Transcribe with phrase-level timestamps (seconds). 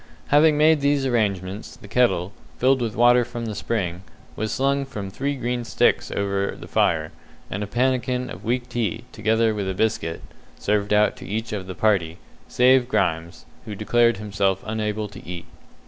[0.29, 4.01] Having made these arrangements, the kettle, filled with water from the spring,
[4.35, 7.11] was slung from three green sticks over the fire,
[7.51, 10.23] and a pannikin of weak tea, together with a biscuit,
[10.57, 12.17] served out to each of the party,
[12.47, 15.45] save Grimes, who declared himself unable to eat.